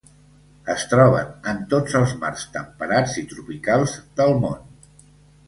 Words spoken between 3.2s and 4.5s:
i tropicals del